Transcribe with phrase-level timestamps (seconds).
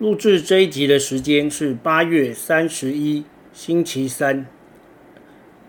[0.00, 4.46] 录制这一集的时间是八月三十一，星期三。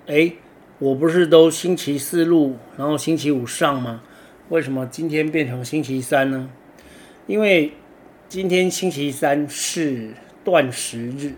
[0.07, 0.31] 哎，
[0.79, 4.01] 我不是都星期四录，然后星期五上吗？
[4.47, 6.49] 为什么今天变成星期三呢？
[7.27, 7.73] 因为
[8.29, 10.11] 今天星期三是
[10.45, 11.33] 断食日。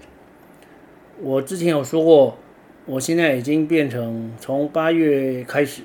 [1.20, 2.38] 我之前有说过，
[2.86, 5.82] 我现在已经变成从八月开始，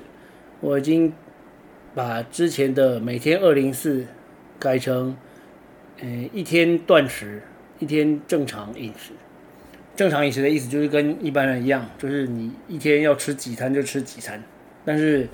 [0.59, 1.11] 我已经
[1.95, 4.05] 把之前的每天二零四
[4.59, 5.17] 改成。
[6.01, 7.41] 嗯，一天断食，
[7.77, 9.11] 一天正常饮食。
[9.97, 14.41] 正常饮食的意思就是跟一般人一样，就是你一天要吃几餐就吃几餐。
[14.85, 15.27] 但是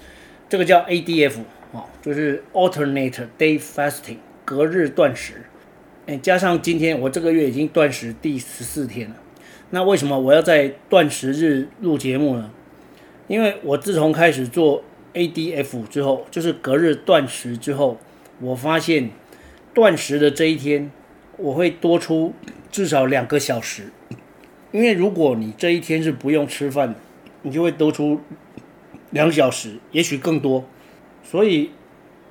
[0.49, 1.35] 这个叫 ADF
[1.72, 5.44] 哦，就是 Alternate Day Fasting，隔日断食。
[6.07, 9.16] 哎，加上今天我这个月已经断食第十四天了。
[9.69, 12.50] 那为什么我要在断食日录节目呢？
[13.27, 18.00] 因为我自从开始做 ADF 之后，就是隔日断食之后，
[18.39, 19.11] 我发现。
[19.75, 20.89] 断食的这一天，
[21.35, 22.33] 我会多出
[22.71, 23.91] 至少两个小时，
[24.71, 26.95] 因为如果你这一天是不用吃饭，
[27.41, 28.21] 你就会多出
[29.11, 30.63] 两小时，也许更多。
[31.25, 31.71] 所以，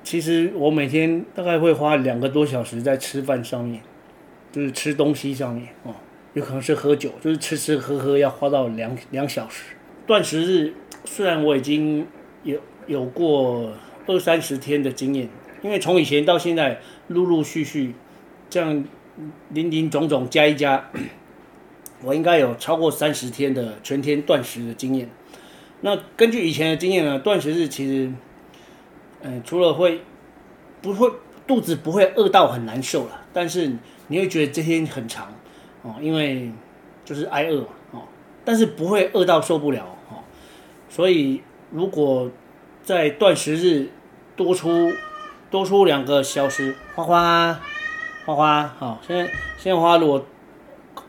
[0.03, 3.79] 其实我每天大概会花两个多小时在吃饭上面，
[4.51, 5.93] 就是吃东西上面哦，
[6.33, 9.75] 有可能是喝酒，就是吃吃喝喝要花到两两小时。
[10.07, 12.07] 断食日虽然我已经
[12.41, 13.71] 有有过
[14.07, 15.29] 二三十天的经验。
[15.61, 17.93] 因为从以前到现在，陆陆续续
[18.49, 18.83] 这样
[19.49, 20.89] 林林总总加一加，
[22.03, 25.09] 我应该有超过三十天的全天断食的经验。
[25.81, 28.11] 那根据以前的经验呢，断食日其实，
[29.21, 30.01] 嗯，除了会
[30.81, 31.11] 不会
[31.45, 33.71] 肚子不会饿到很难受了，但是
[34.07, 35.33] 你会觉得这天很长
[35.83, 36.51] 哦，因为
[37.03, 38.01] 就是挨饿嘛哦，
[38.43, 40.23] 但是不会饿到受不了哦。
[40.89, 42.31] 所以如果
[42.83, 43.89] 在断食日
[44.35, 44.91] 多出
[45.51, 47.59] 多出两个小时，花花，
[48.25, 49.23] 花花，好，现在
[49.57, 50.25] 现在花花如果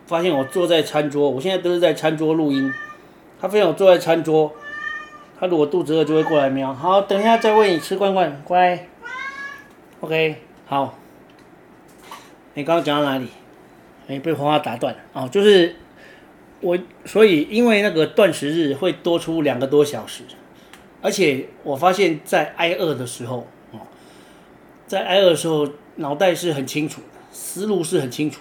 [0.06, 2.72] 发现我坐在餐桌，我现在都是在餐桌录音。
[3.40, 4.52] 他发现我坐在餐桌，
[5.40, 6.72] 他如果肚子饿就会过来喵。
[6.72, 8.86] 好，等一下再喂你吃罐罐，乖。
[10.00, 10.36] OK，
[10.66, 10.94] 好。
[12.54, 13.28] 你刚刚讲到哪里？
[14.08, 15.00] 哎，被花花打断了。
[15.12, 15.74] 哦，就是
[16.60, 20.22] 我，所以因为那个断食日会多出两个多小时，
[21.02, 23.46] 而且我发现，在挨饿的时候。
[24.86, 27.00] 在挨饿的时候，脑袋是很清楚，
[27.32, 28.40] 思路是很清楚，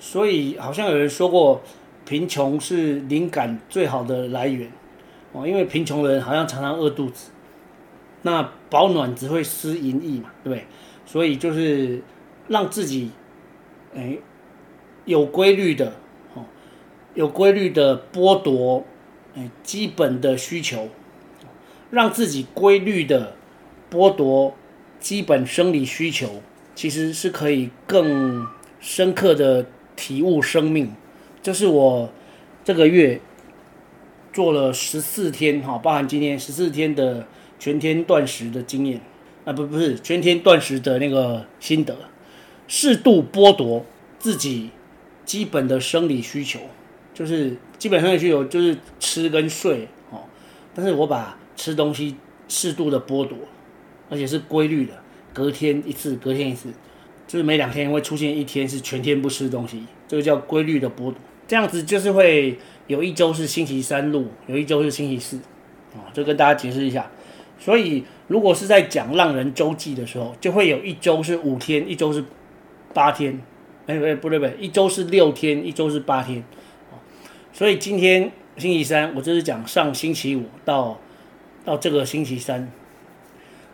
[0.00, 1.62] 所以好像有人说过，
[2.04, 4.70] 贫穷是灵感最好的来源
[5.32, 7.30] 哦，因为贫穷人好像常常饿肚子，
[8.22, 10.64] 那保暖只会失淫逸嘛，对不对？
[11.06, 12.02] 所以就是
[12.48, 13.10] 让自己
[13.94, 14.18] 哎
[15.04, 15.92] 有规律的
[16.34, 16.44] 哦，
[17.14, 18.84] 有规律的剥夺
[19.36, 20.88] 哎基本的需求，
[21.90, 23.34] 让自己规律的
[23.88, 24.56] 剥夺。
[25.00, 26.42] 基本生理需求
[26.74, 28.46] 其实是可以更
[28.78, 29.66] 深刻的
[29.96, 30.92] 体悟生命。
[31.42, 32.12] 这是我
[32.62, 33.20] 这个月
[34.32, 37.26] 做了十四天哈，包含今天十四天的
[37.58, 39.00] 全天断食的经验
[39.44, 41.96] 啊，不不是全天断食的那个心得，
[42.68, 43.84] 适度剥夺
[44.18, 44.70] 自己
[45.24, 46.60] 基本的生理需求，
[47.14, 50.20] 就是基本生理需求就是吃跟睡哦，
[50.74, 52.16] 但是我把吃东西
[52.48, 53.36] 适度的剥夺。
[54.10, 54.92] 而且是规律的，
[55.32, 56.68] 隔天一次，隔天一次，
[57.26, 61.14] 就是每两天会出现一天是全天不吃东西，这个叫规律的剥夺。
[61.46, 65.36] 这样子就是会有一周是星期三录，有一周是星期四，
[65.94, 67.10] 啊，就跟大家解释一下。
[67.58, 72.24] 所以如果是在讲浪人周记的时候，就会有一周是五天，一周是
[72.94, 73.40] 八天，
[73.86, 76.42] 哎哎不对不对，一周是六天，一周是八天，
[77.52, 81.00] 所以今天星期三，我就是讲上星期五到
[81.64, 82.70] 到这个星期三。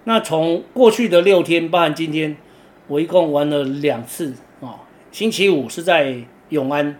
[0.08, 2.36] 那从过去的六天，包含今天，
[2.86, 4.78] 我一共玩了两次啊。
[5.10, 6.18] 星期五是在
[6.50, 6.96] 永安，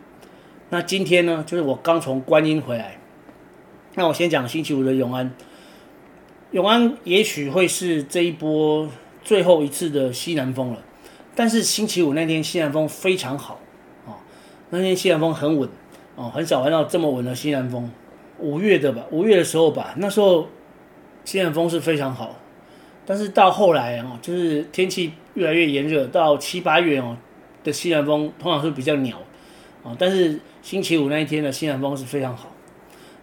[0.71, 2.99] 那今天呢，就是我刚从观音回来。
[3.95, 5.33] 那我先讲星期五的永安。
[6.51, 8.89] 永安也许会是这一波
[9.23, 10.83] 最后一次的西南风了，
[11.37, 13.61] 但是星期五那天西南风非常好
[14.05, 14.19] 啊，
[14.71, 15.69] 那天西南风很稳
[16.17, 17.89] 哦，很少玩到这么稳的西南风。
[18.41, 20.49] 五月的吧，五月的时候吧，那时候
[21.25, 22.35] 西南风是非常好。
[23.07, 27.17] 但是到后来哦，就是天气越来越炎热，到七八月哦
[27.63, 29.17] 的西南风通常是比较鸟
[29.85, 32.51] 啊，但是星期五那一天的西南风是非常好。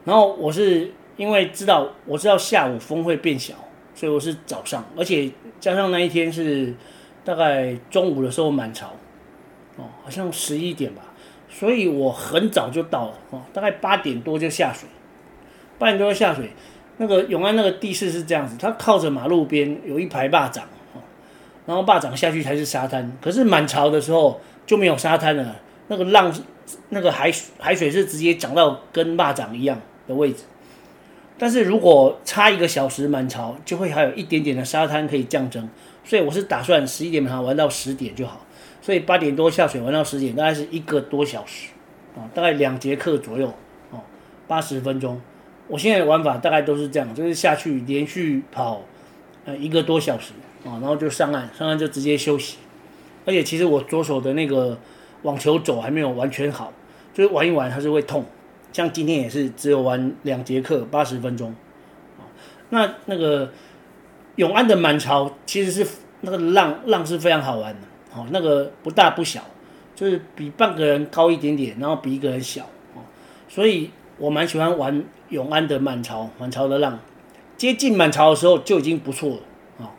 [0.06, 3.56] 然后我是因为知道我知道下午风会变小，
[3.94, 6.74] 所以我是早上，而且加上那一天是
[7.26, 8.94] 大概中午的时候满潮，
[9.76, 11.02] 哦，好像十一点吧，
[11.50, 14.88] 所以我很早就到了，哦，大概八点多就下水，
[15.78, 16.52] 八点多就下水。
[16.98, 20.66] 那个永安那个地势是这样子，它靠着马路边有一排坝掌，
[21.66, 25.56] 然后坝掌下去才是沙滩，可是满潮的时候就没有沙滩了，
[25.88, 26.32] 那个浪，
[26.90, 30.44] 那个海海水是直接涨到跟坝掌一样的位置。
[31.38, 35.68] 但是如果差一个小时满潮，就会还有一点点的沙滩可以降增，
[36.04, 38.46] 所以我是打算十一点半玩到十点就好，
[38.82, 41.70] 所以八点多下水玩到十点，大概是一个多小时，
[42.16, 43.52] 啊，大概两节课左右，
[43.90, 44.00] 哦，
[44.48, 45.20] 八十分钟。
[45.68, 48.82] 我现在的玩法大概都是这样，就是下去连续跑，
[49.46, 50.34] 呃，一个多小时
[50.66, 52.58] 啊，然后就上岸，上岸就直接休息。
[53.26, 54.78] 而且其实我左手的那个
[55.22, 56.74] 网球肘还没有完全好，
[57.14, 58.26] 就是玩一玩它是会痛。
[58.74, 61.56] 像今天也是只有玩两节课八十分钟，
[62.70, 63.52] 那那个
[64.36, 65.88] 永安的满潮其实是
[66.22, 67.82] 那个浪浪是非常好玩的，
[68.16, 69.44] 哦，那个不大不小，
[69.96, 72.64] 就是比半个人高一点点，然后比一个人小，
[72.96, 73.06] 哦，
[73.48, 77.00] 所以我蛮喜欢玩永安的满潮，满潮的浪
[77.58, 79.92] 接近满潮的时候就已经不错了，啊，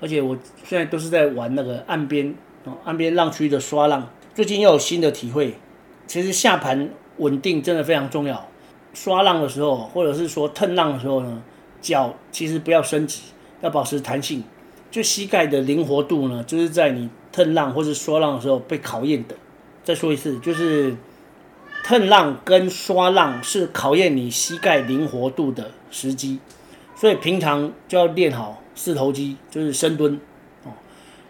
[0.00, 2.34] 而且我现在都是在玩那个岸边，
[2.64, 5.54] 哦，岸边浪区的刷浪，最近又有新的体会，
[6.06, 6.90] 其实下盘。
[7.18, 8.48] 稳定真的非常重要。
[8.94, 11.42] 刷浪的时候，或者是说腾浪的时候呢，
[11.80, 13.22] 脚其实不要伸直，
[13.60, 14.44] 要保持弹性。
[14.88, 19.34] 就膝盖的灵活度呢，就是在你腾浪或是刷浪的时候被考验的。
[19.82, 20.94] 再说一次，就是
[21.84, 26.38] 腾浪跟刷浪是考验你膝盖灵活度的时机。
[26.94, 30.20] 所以平常就要练好四头肌，就是深蹲。
[30.64, 30.72] 哦，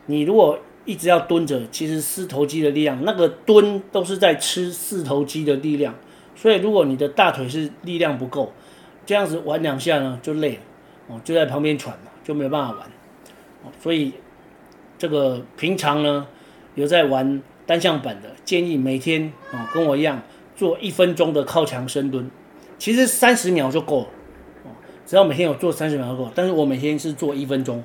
[0.07, 5.95] 你如果一直要蹲着，其实四头肌的力量，那个蹲都是在吃四头肌的力量，
[6.35, 8.51] 所以如果你的大腿是力量不够，
[9.05, 10.61] 这样子玩两下呢就累了，
[11.09, 12.87] 哦，就在旁边喘嘛，就没有办法玩，
[13.65, 14.15] 哦，所以
[14.97, 16.27] 这个平常呢
[16.75, 20.23] 有在玩单向板的，建议每天哦跟我一样
[20.59, 22.29] 做一分钟的靠墙深蹲，
[22.81, 24.07] 其实三十秒就够了，
[24.65, 24.75] 哦，
[25.07, 27.81] 只要每天有做三十秒就够，但是我每天是做一分钟。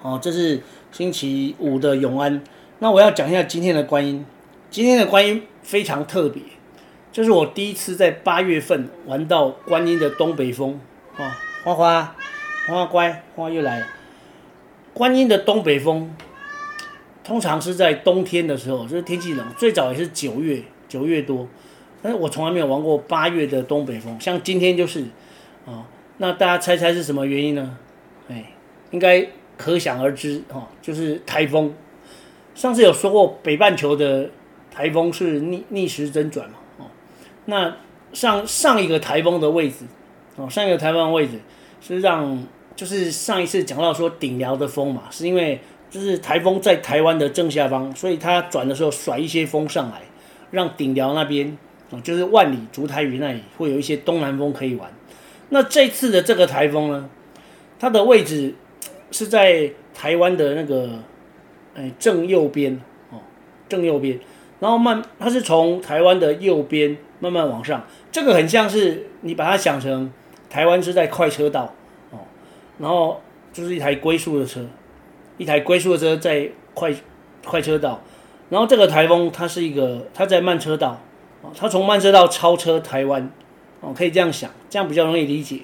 [0.00, 2.42] 哦，这是星期五的永安。
[2.78, 4.24] 那我要讲一下今天的观音。
[4.70, 6.42] 今天的观音非常特别，
[7.12, 10.80] 这是我第一次在八月份玩到观音的东北风。
[11.18, 11.30] 哦，
[11.62, 12.16] 花花，
[12.66, 13.86] 花花乖，花花又来了。
[14.94, 16.16] 观音的东北风，
[17.22, 21.46] 通常是在冬天的时候，就是天气冷，最早也是九月，九月多。
[22.04, 25.06] 但是我从来没有玩过八月的东北风，像今天就是。
[25.64, 25.82] 哦，
[26.18, 27.78] 那大家猜猜是什么原因呢？
[28.28, 28.52] 哎，
[28.90, 29.26] 应该。
[29.56, 31.72] 可想而知，哈，就是台风。
[32.56, 34.28] 上次有说过，北半球的
[34.68, 36.86] 台风是逆逆时针转嘛，哦，
[37.44, 37.76] 那
[38.12, 39.84] 上上一个台风的位置，
[40.34, 41.38] 哦，上一个台风的位置
[41.80, 50.02] 是让，就是上一次讲到说顶寮的风嘛，是因为就是台风在台湾的正下方，所以它转的时候甩一些风上来，
[50.50, 51.56] 让顶寮那边，
[52.02, 54.90] 就是万里竹台屿那里会有一些东南风可以玩。
[55.50, 57.08] 那这次的这个台风呢，
[57.78, 58.54] 它的位置。
[59.10, 60.90] 是在台湾的那个，
[61.76, 62.80] 哎，正右边
[63.12, 63.18] 哦，
[63.68, 64.18] 正右边，
[64.58, 70.12] 然后慢，它是从台湾的右边慢慢往上，这个很像是你把它想成
[70.50, 71.72] 台湾是在快车道
[72.10, 72.18] 哦，
[72.78, 73.20] 然后
[73.52, 74.66] 就是一台龟速的车，
[75.38, 76.92] 一台龟速的车在快
[77.44, 78.02] 快车道，
[78.48, 81.00] 然后这个台风它是一个它在慢车道
[81.44, 83.30] 哦，它从慢车道超车台湾
[83.80, 85.60] 哦，可以这样想，这样比较容易理解。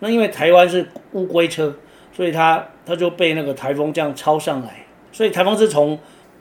[0.00, 1.76] 那因为台湾是乌龟车。
[2.12, 5.98] 所以它它就被那个台风这样超上来，所以台风是从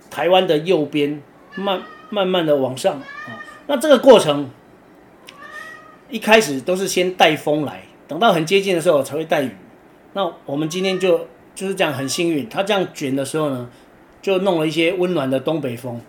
[0.09, 1.21] 台湾的右边
[1.55, 3.39] 慢慢慢的往上啊。
[3.67, 4.49] 那这个过程
[6.09, 9.51] 一开始都是先带风来，等到很接近的时候才会带雨。
[10.13, 13.69] 那我们今天就就是这样很幸运，它这样卷的时候呢，
[14.21, 16.01] 就弄了一些温暖的东北风，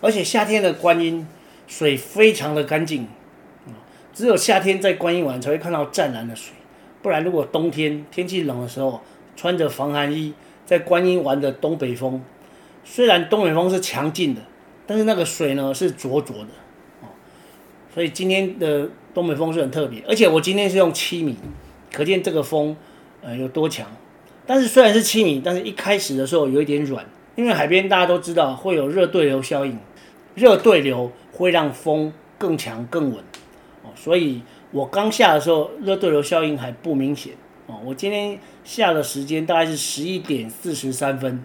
[0.00, 1.26] 而且夏天的观音
[1.70, 3.06] 水非常的干净，
[4.12, 6.52] 只有夏天在观音玩才会看到湛蓝的水。
[7.00, 9.00] 不然，如果冬天天气冷的时候，
[9.36, 10.34] 穿着防寒衣
[10.66, 12.20] 在观音玩的东北风，
[12.84, 14.40] 虽然东北风是强劲的，
[14.84, 16.48] 但是那个水呢是浊浊的
[17.02, 17.06] 哦。
[17.94, 21.36] 所以今天的东北风是很特别，而且我今天是用七米，
[21.92, 22.76] 可见这个风
[23.22, 23.86] 呃有多强。
[24.44, 29.78] 但是虽然是七米，但是一开始的时候有一点软，因为海边大家都知道会有热对流效应，
[30.34, 33.18] 热对流会让风更强更稳
[33.82, 34.42] 哦，所以。
[34.72, 37.32] 我刚下的时候，热对流效应还不明显
[37.66, 37.80] 哦。
[37.84, 41.42] 我今天下的时间大概是十一点四十三分，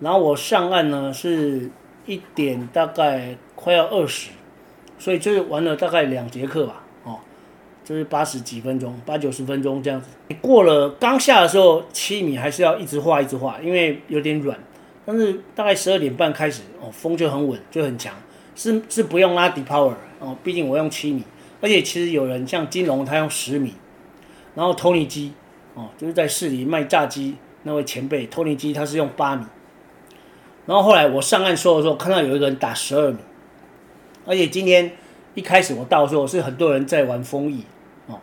[0.00, 1.70] 然后我上岸呢是
[2.06, 4.30] 一点大概快要二十，
[4.98, 7.18] 所以就是玩了大概两节课吧，哦，
[7.84, 10.08] 就是八十几分钟，八九十分钟这样子。
[10.40, 14.58] 过了刚下的时候，七米还是要一直画一直画，因为有点软。
[15.04, 18.14] 但是大概十二点半开始，哦，风就很稳，就很强，
[18.56, 21.22] 是是不用拉 depower 哦，毕竟我用七米，
[21.60, 23.74] 而且其实有人像金龙他用十米，
[24.54, 25.32] 然后 Tony 鸡
[25.74, 29.44] 哦，就是在市里卖炸鸡那位前辈 Tony 鸡他是用八米，
[30.64, 33.18] 然后后来我上岸收的时候，看到有一个人打十二米。
[34.24, 34.90] 而且今天
[35.34, 37.62] 一开始我到的时候是很多人在玩风翼
[38.08, 38.18] 哦。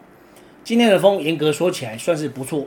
[0.63, 2.65] 今天的风严格说起来算是不错。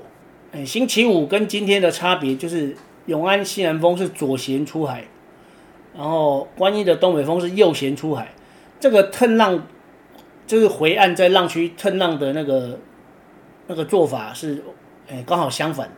[0.52, 5.04] 哎，星期五跟今天的差别就是永安西南风是左舷出海，
[5.96, 8.32] 然后观音的东北风是右舷出海。
[8.78, 9.66] 这个腾浪
[10.46, 12.78] 就是回岸在浪区腾浪的那个
[13.66, 14.62] 那个做法是
[15.08, 15.88] 哎刚好相反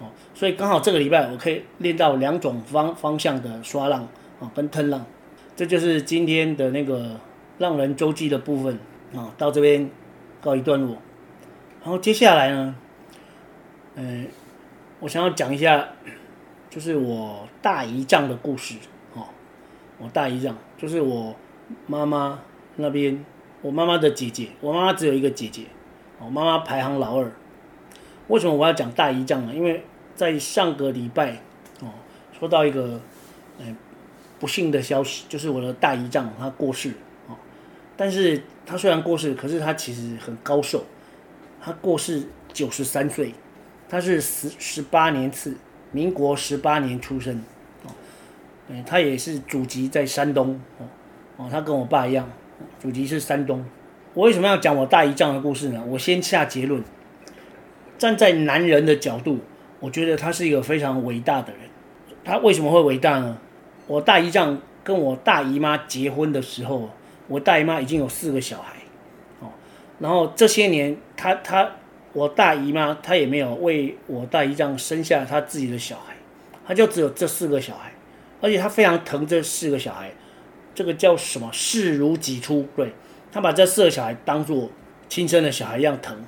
[0.00, 4.06] 哦，所以刚好这个礼拜我可以练到两种方方向的刷浪
[4.38, 5.04] 啊跟腾浪。
[5.56, 7.18] 这就是今天的那个
[7.58, 8.78] 浪人周记的部分
[9.12, 9.90] 啊，到这边
[10.40, 10.96] 告一段落。
[11.82, 12.74] 然后接下来呢，
[13.96, 14.26] 嗯，
[15.00, 15.88] 我想要讲一下，
[16.70, 18.76] 就是我大姨丈的故事。
[19.98, 21.34] 我大姨丈就是我
[21.86, 22.40] 妈妈
[22.76, 23.24] 那边，
[23.62, 24.48] 我妈妈的姐姐。
[24.60, 25.64] 我妈妈只有一个姐姐，
[26.18, 27.32] 我妈妈排行老二。
[28.28, 29.54] 为什么我要讲大姨丈呢？
[29.54, 31.32] 因为在上个礼拜
[31.80, 31.88] 哦，
[32.38, 33.00] 说到一个，
[33.58, 33.76] 嗯。
[34.40, 36.90] 不幸的消息就是我的大姨丈他过世
[37.26, 37.34] 哦，
[37.96, 40.84] 但是他虽然过世，可是他其实很高寿，
[41.60, 43.34] 他过世九十三岁，
[43.88, 45.56] 他是十十八年次，
[45.90, 47.42] 民国十八年出生，
[48.68, 50.86] 哦，他也是祖籍在山东，哦，
[51.36, 52.28] 哦，他跟我爸一样，
[52.78, 53.64] 祖籍是山东。
[54.14, 55.82] 我为什么要讲我大姨丈的故事呢？
[55.86, 56.82] 我先下结论，
[57.96, 59.38] 站在男人的角度，
[59.80, 61.62] 我觉得他是一个非常伟大的人。
[62.24, 63.38] 他为什么会伟大呢？
[63.86, 66.90] 我大姨丈跟我大姨妈结婚的时候，
[67.26, 68.74] 我大姨妈已经有四个小孩，
[69.40, 69.48] 哦，
[69.98, 71.70] 然后这些年，他他
[72.12, 76.16] 我大姨妈她也没有为我大姨丈生下她自己的小孩，
[76.66, 77.92] 她就只有这四个小孩，
[78.40, 80.12] 而且他非常疼这四个小孩，
[80.74, 82.92] 这个叫什么视如己出，对，
[83.32, 84.70] 他把这四个小孩当做
[85.08, 86.24] 亲生的小孩一样疼。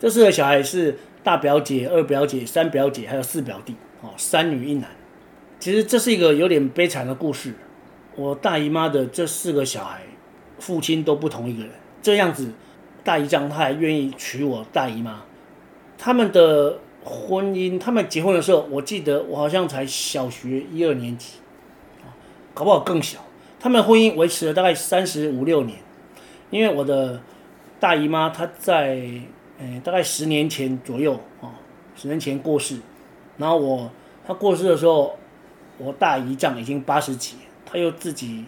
[0.00, 4.90] 这四个小孩是大表姐、二表姐、三表姐，还有四表弟，哦，三女一男。
[5.58, 7.54] 其实这是一个有点悲惨的故事。
[8.16, 10.02] 我大姨妈的这四个小孩，
[10.58, 11.70] 父亲都不同一个人。
[12.02, 12.52] 这样子，
[13.02, 15.22] 大姨丈他还愿意娶我大姨妈。
[15.96, 21.38] 他们的婚姻，他们结婚的时候，我记得我好像才小学一二年级，
[22.54, 23.18] 搞不好更小。
[23.60, 25.76] 他们婚姻维持了大概三十五六年。
[26.50, 27.20] 因为我的
[27.78, 29.06] 大姨妈她在，
[29.82, 31.52] 大概十年前左右啊，
[31.94, 32.78] 十年前过世。
[33.36, 33.90] 然后我
[34.26, 35.18] 她过世的时候。
[35.76, 37.34] 我大姨丈已经八十几，
[37.66, 38.44] 他又自己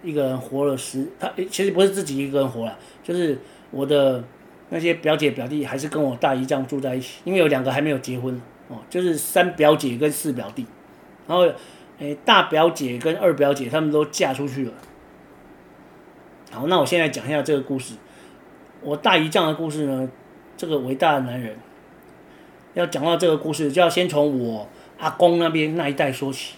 [0.00, 3.36] 一个人活了十，他其实不是自己一个人活了，就是
[3.72, 4.22] 我的
[4.68, 10.64] 那些表姐表弟还是跟我大姨丈住在一起，因为有两个还没有结婚哦，就是三表姐跟四表弟，
[11.26, 11.52] 然后
[12.02, 14.72] 诶大表姐跟二表姐他们都嫁出去了。
[16.50, 17.94] 好，那我现在讲一下这个故事，
[18.82, 20.08] 我大姨丈的故事呢，
[20.56, 21.56] 这个伟大的男人，
[22.74, 24.68] 要讲到这个故事，就要先从我。
[24.98, 26.54] 阿公那边那一代说起，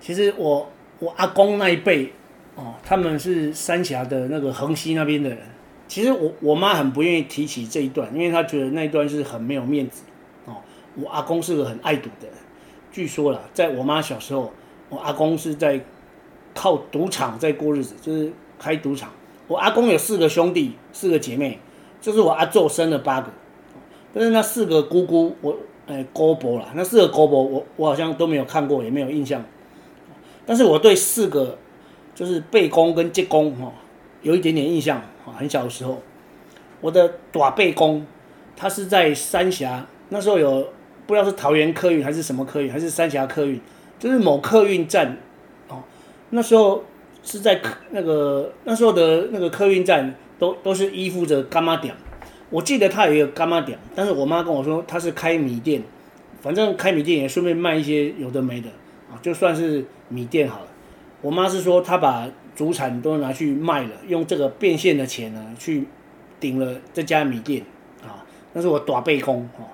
[0.00, 2.12] 其实我我阿公那一辈
[2.56, 5.38] 哦，他们是三峡的那个横溪那边的人。
[5.86, 10.02] 其实我我妈很不愿意提起这一段，因为她觉得那一段是很没有面子
[10.46, 10.56] 哦。
[10.96, 12.34] 我阿公是个很爱赌的人，
[12.90, 14.52] 据说啦，在我妈小时候，
[14.88, 15.80] 我阿公是在
[16.54, 19.10] 靠赌场在过日子，就是开赌场。
[19.46, 21.58] 我阿公有四个兄弟，四个姐妹，
[22.00, 23.30] 就是我阿祖生了八个，
[24.12, 25.56] 但是那四个姑姑我。
[25.90, 29.42] 哎，姑伯啦，那四个姑伯，我我好像都没有看过，也没有印象。
[30.44, 31.56] 但是我对四个
[32.14, 33.72] 就是背公跟叔公哈，
[34.20, 35.32] 有一点点印象啊。
[35.38, 36.02] 很小的时候，
[36.82, 38.06] 我的短背公，
[38.54, 40.68] 他是在三峡，那时候有
[41.08, 43.58] 不知道是桃园客运还是什么客运，还是三峡客运，
[43.98, 45.16] 就是某客运站
[45.68, 45.82] 哦。
[46.28, 46.84] 那时候
[47.22, 47.58] 是在
[47.92, 51.94] 那个那时候的那个客运站都都是依附着干妈店。
[52.50, 55.82] 我记得他也有一个柑仔店，但是我妈跟我说他是开米店，
[56.42, 58.68] 反正开米店也顺便卖一些有的没的
[59.10, 60.66] 啊，就算是米店好了。
[61.22, 65.86] 我妈是说她把主产都拿去卖了，用这个变现的钱呢去
[66.38, 67.64] 顶了这家米店
[68.02, 68.24] 啊。
[68.52, 69.64] 那是我大伯公啊，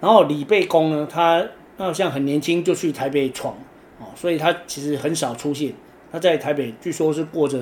[0.00, 1.46] 然后李贝公呢，他
[1.78, 3.54] 好像很年轻就去台北闯
[3.98, 5.72] 哦，所以他其实很少出现。
[6.12, 7.58] 他在台北据说是过着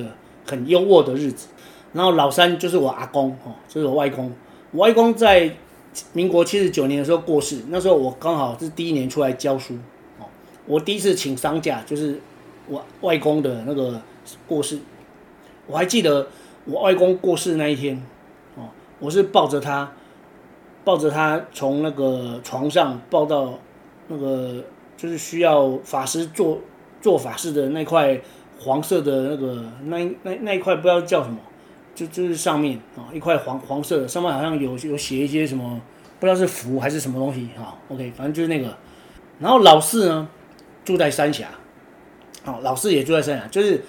[0.46, 1.48] 很优渥的日子。
[1.92, 4.32] 然后老三就是我阿公哦，就是我外公。
[4.72, 5.48] 我外公在
[6.12, 9.74] 民国七十九年的时候过世，那时候我刚好是第一年出来教书
[10.18, 10.26] 哦。
[10.66, 12.20] 我第一次请丧假就是
[12.66, 14.02] 我外公的那个
[14.48, 14.80] 过世，
[15.68, 16.26] 我还记得
[16.64, 18.02] 我外公过世那一天，
[18.56, 18.64] 哦，
[18.98, 19.92] 我是抱着他，
[20.84, 23.58] 抱着他从那个床上抱到
[24.08, 24.62] 那个
[24.96, 26.60] 就是需要法师做
[27.00, 28.20] 做法事的那块
[28.60, 31.38] 黄色的那个那那那一块不知道叫什么，
[31.94, 35.80] 就就是上面啊一块黄黄色的，上面好像有有写一些什么，
[36.20, 37.76] 不知道是符还是什么东西哈。
[37.88, 38.76] OK，反正就是那个。
[39.40, 40.28] 然后老四呢
[40.84, 41.48] 住在三峡，
[42.44, 43.82] 好，老四也住在三峡，就是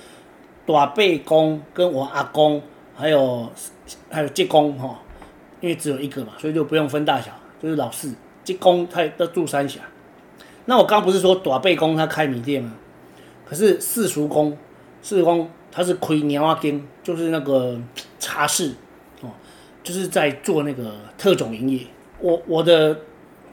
[0.65, 2.61] 大伯公跟我阿公
[2.95, 3.47] 还有
[4.09, 4.99] 还有舅公哈，
[5.61, 7.31] 因为只有一个嘛，所以就不用分大小，
[7.61, 9.81] 就是老四即公他都住三峡。
[10.65, 12.73] 那我刚不是说大伯公他开米店吗？
[13.45, 14.57] 可是四叔公，
[15.01, 17.79] 四叔公他是开鸟仔店，就是那个
[18.19, 18.73] 茶室
[19.21, 19.29] 哦，
[19.83, 21.81] 就是在做那个特种营业。
[22.19, 22.97] 我我的。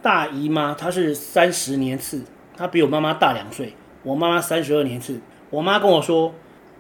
[0.03, 2.21] 大姨妈她是三十年次，
[2.57, 3.73] 她比我妈妈大两岁。
[4.03, 5.21] 我妈妈三十二年次。
[5.49, 6.35] 我妈跟我说，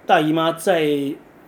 [0.05, 0.85] 大姨妈在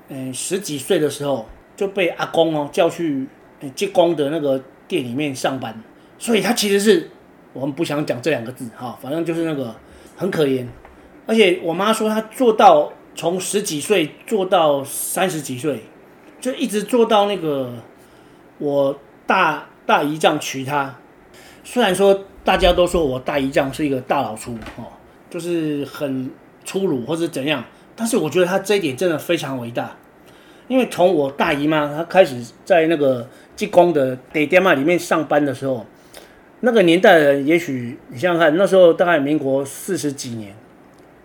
[0.07, 3.27] 嗯、十几岁的时候就被阿公哦叫去
[3.71, 5.75] 接光的那个店里面上班，
[6.19, 7.11] 所以他其实是
[7.53, 9.75] 我们不想讲这两个字哈，反正就是那个
[10.17, 10.67] 很可怜。
[11.27, 15.81] 而且我妈说她做到从十几岁做到三十几岁，
[16.41, 17.73] 就一直做到那个
[18.59, 20.95] 我大大姨丈娶她。
[21.63, 24.85] 虽然说大家都说我大姨丈是一个大老粗哦，
[25.31, 26.31] 就是很
[26.63, 27.65] 粗鲁或者怎样，
[27.97, 29.97] 但是我觉得他这一点真的非常伟大，
[30.69, 35.87] 因为从我大姨妈她开始在那个济公的爹爹妈里面上班的时候，
[36.61, 40.55] 那个年代的人，也许你想想看，那时候大概民国四十几年，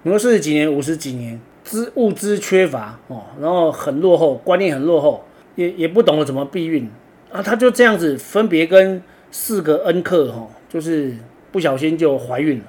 [0.04, 6.90] 民国四十几年、五十几年，资物资缺乏哦，然后很落后，观念很落后，也也不懂得怎么避孕
[7.32, 9.02] 啊，他就这样子分别跟。
[9.32, 11.14] 四个恩客哈，就是
[11.52, 12.66] 不小心就怀孕了，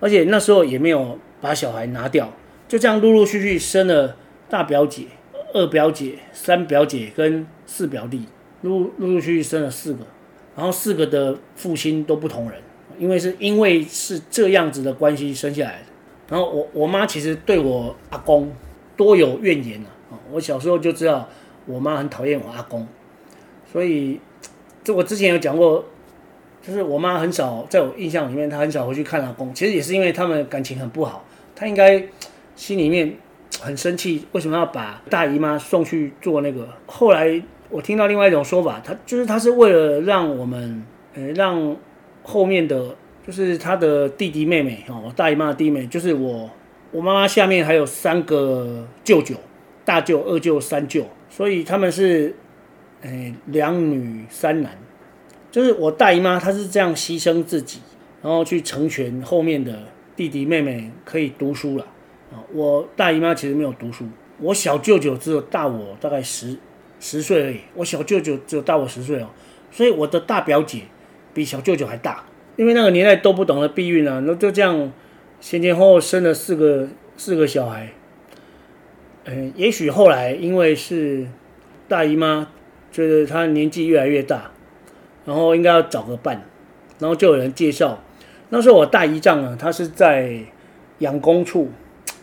[0.00, 2.32] 而且那时候也没有把小孩拿掉，
[2.66, 4.16] 就这样陆陆续续生了
[4.48, 5.02] 大表姐、
[5.52, 8.24] 二表姐、三表姐跟四表弟，
[8.62, 10.00] 陆陆陆续续生了四个，
[10.56, 12.60] 然后四个的父亲都不同人，
[12.98, 15.84] 因为是因为是这样子的关系生下来的。
[16.28, 18.52] 然后我我妈其实对我阿公
[18.96, 21.28] 多有怨言啊，我小时候就知道
[21.66, 22.86] 我妈很讨厌我阿公，
[23.72, 24.20] 所以。
[24.82, 25.84] 就我之前有讲过，
[26.62, 29.52] 就是我妈很少在我印象里面，她很少回去看阿公。
[29.52, 31.22] 其实也是因为他们感情很不好，
[31.54, 32.02] 她应该
[32.56, 33.14] 心里面
[33.60, 36.66] 很生气，为什么要把大姨妈送去做那个？
[36.86, 37.40] 后来
[37.70, 41.76] 我听到另外一种说法，他就是他是为了让我们，呃，让
[42.22, 42.94] 后面的
[43.26, 46.50] 就是他的弟弟妹妹哦，大姨妈的弟妹就是我，
[46.90, 49.36] 我妈妈下面还有三个舅舅，
[49.84, 52.34] 大舅、二舅、三舅，所以他们是。
[53.02, 54.76] 哎，两女三男，
[55.50, 57.80] 就是我大姨妈，她是这样牺牲自己，
[58.20, 59.74] 然后去成全后面的
[60.14, 61.86] 弟弟妹妹可以读书了
[62.30, 62.44] 啊。
[62.52, 64.04] 我大姨妈其实没有读书，
[64.38, 66.54] 我小舅舅只有大我大概十
[67.00, 67.58] 十岁而已。
[67.74, 69.30] 我小舅舅只有大我十岁哦，
[69.72, 70.82] 所以我的大表姐
[71.34, 74.92] 比小舅舅还大，因为那个年代都不懂得避孕啊，那就这样
[75.40, 76.86] 前前后后生了四个
[77.16, 77.88] 四个小孩。
[79.24, 81.26] 嗯，也许后来因为是
[81.88, 82.46] 大姨妈。
[82.92, 84.50] 觉得她年纪越来越大，
[85.24, 86.42] 然后应该要找个伴，
[86.98, 88.02] 然后就有人介绍。
[88.48, 90.40] 那时候我大姨丈呢，他是在
[90.98, 91.70] 养工处，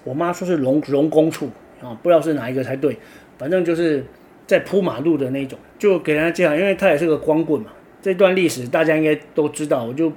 [0.04, 1.50] 我妈说是农农工处
[1.82, 2.98] 啊，不知道是哪一个才对，
[3.38, 4.04] 反正就是
[4.48, 7.68] 在铺马路的那种，就给人家介绍，因为他也是个光棍嘛。
[8.02, 10.12] 这段历史大家应该都知道，我就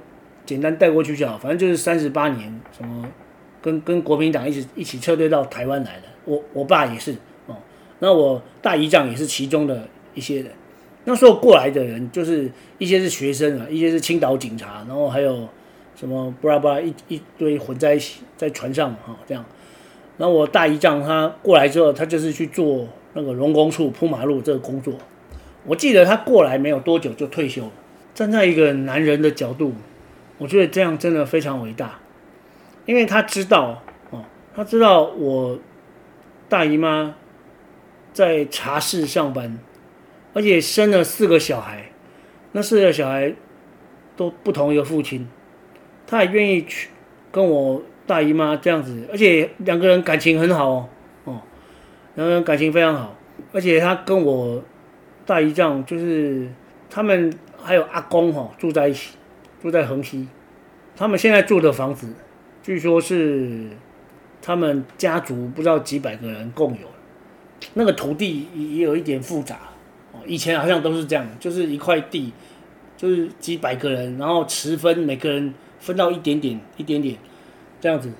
[0.45, 1.37] 简单带过去就好。
[1.37, 3.07] 反正就是三十八年，什么
[3.61, 7.11] 跟跟国民党一起一起撤退到台湾来的，我我爸也是
[7.45, 7.55] 哦，
[7.99, 9.87] 那我大姨丈也是其中的。
[10.13, 10.51] 一些人，
[11.05, 15.47] 那时候过来的人就是一些是学生啊，一些是青岛警察，然后还有
[15.95, 19.45] 什么布拉布拉一一堆混在一起，在船上哈这样。
[20.17, 24.93] 然后我大姨丈他过来之后，他就是去做那个农工处铺马路这个工作。
[25.65, 27.71] 我记得他过来没有多久就退休了。
[28.13, 29.73] 站在一个男人的角度，
[30.37, 31.99] 我觉得这样真的非常伟大，
[32.85, 34.23] 因为他知道哦，
[34.55, 35.59] 他知道我
[36.49, 37.15] 大姨妈
[38.13, 39.59] 在茶室上班。
[40.33, 41.91] 而且生了四个小孩，
[42.53, 43.33] 那四个小孩
[44.15, 45.27] 都不同一个父亲，
[46.07, 46.87] 他也愿意去
[47.33, 50.89] 跟我大姨妈这样子，而且两个人感情很好哦，
[52.15, 53.17] 然后感情非常好，
[53.53, 54.61] 而且他跟我
[55.25, 56.47] 大姨丈就是
[56.89, 59.15] 他们还有阿公哈住在一起，
[59.61, 60.27] 住在横溪，
[60.95, 62.13] 他们现在住的房子，
[62.61, 63.67] 据说是
[64.41, 66.87] 他们家族不知道几百个人共有，
[67.75, 69.55] 那个土地也也有一点复杂。
[70.11, 72.33] 哦以前好像都是这样，就是一块地，
[72.97, 77.15] 就是几百个人，然后持分，每个人分到一点点，一点点，
[77.79, 78.11] 这样子。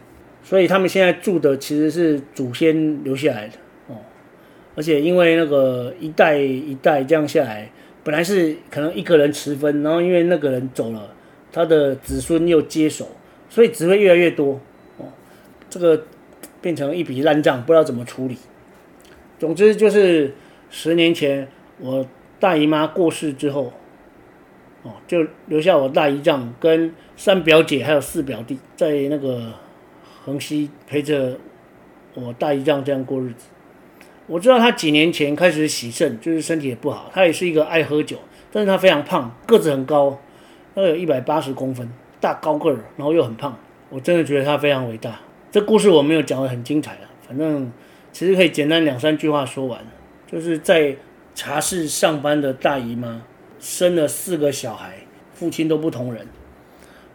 [0.41, 3.55] 所以他们现在住的其实是祖先留下来的。
[4.75, 7.69] 而且因为那个一代一代这样下来，
[8.03, 11.13] 本来是可能一个人持分，然后因为那个人走了，
[11.51, 13.07] 他的子孙又接手，
[13.49, 14.59] 所以只会越来越多
[14.97, 15.05] 哦。
[15.69, 16.03] 这个
[16.61, 18.37] 变成一笔烂账，不知道怎么处理。
[19.37, 20.33] 总之就是
[20.69, 21.47] 十年前
[21.79, 22.05] 我
[22.39, 23.73] 大姨妈过世之后，
[24.83, 29.51] 哦，就留下我大姨丈跟三表姐还有四表弟在那个
[30.23, 31.37] 横溪陪着
[32.13, 33.47] 我大姨丈这样过日子。
[34.31, 37.11] 我知道他几年前开始洗肾，就是身体也不好。
[37.13, 38.17] 他也是一个爱喝酒，
[38.49, 40.17] 但是他非常胖，个子很高，
[40.73, 41.91] 他有一百八十公分，
[42.21, 43.59] 大高个儿，然后又很胖。
[43.89, 45.19] 我真的觉得他非常伟大。
[45.51, 47.69] 这故事我没有讲得很精彩了，反正
[48.13, 49.85] 其实可以简单两三句话说完。
[50.31, 50.95] 就是在
[51.35, 53.21] 茶室上班的大姨妈，
[53.59, 54.93] 生了四个小孩，
[55.33, 56.25] 父亲都不同人。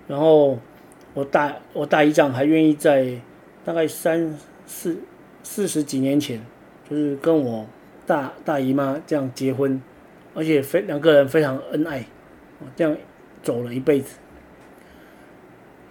[0.06, 0.58] 然后
[1.14, 3.14] 我大我大姨丈还愿意在
[3.64, 4.98] 大概三四
[5.42, 6.44] 四十几年前。
[6.88, 7.66] 就是跟我
[8.06, 9.82] 大大姨妈这样结婚，
[10.34, 12.04] 而且非两个人非常恩爱，
[12.76, 12.96] 这样
[13.42, 14.16] 走了一辈子。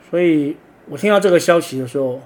[0.10, 0.56] 所以
[0.88, 2.22] 我听到这个消息的时候，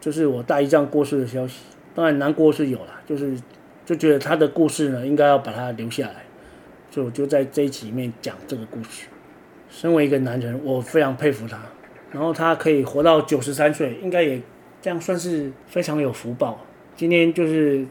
[0.00, 1.60] 就是我大姨丈过世的消息。
[1.94, 3.38] 当然难过是有了，就是
[3.84, 6.24] 就觉得他的故事呢，应该要把它留下来，
[6.90, 9.08] 所以我就在这一集里面讲这个故事。
[9.68, 11.60] 身为一个男人，我非常佩服他，
[12.10, 14.40] 然后他可以活到九十三岁，应该也
[14.80, 16.64] 这样算是非常有福报。
[16.96, 17.84] 今天就是。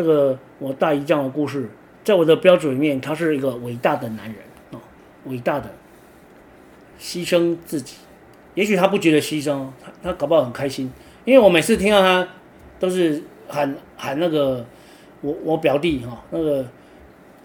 [0.00, 1.68] 这个我大姨这样的故事，
[2.02, 4.36] 在我的标准里面，他是一个伟大的男人
[4.72, 4.80] 啊，
[5.26, 5.70] 伟大的
[6.98, 7.96] 牺牲自己。
[8.54, 10.90] 也许他不觉得牺牲，他他搞不好很开心，
[11.26, 12.26] 因为我每次听到他
[12.78, 14.64] 都是喊喊那个
[15.20, 16.64] 我我表弟哈，那个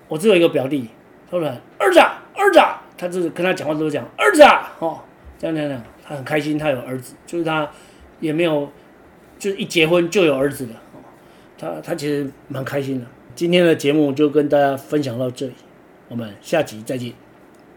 [0.07, 0.87] 我只有一个表弟，
[1.29, 1.45] 他说
[1.77, 2.61] 儿子儿子，
[2.97, 5.01] 他就是跟他讲话都是讲儿子啊哦，
[5.37, 7.69] 这样这样这样，他很开心，他有儿子，就是他
[8.21, 8.71] 也没有
[9.37, 10.73] 就是一结婚就有儿子的。
[11.57, 13.05] 他他其实蛮开心的。
[13.35, 15.53] 今天的节目就跟大家分享到这里，
[16.07, 17.24] 我们下集再见。